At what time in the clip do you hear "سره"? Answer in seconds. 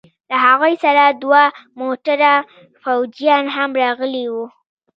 0.83-1.03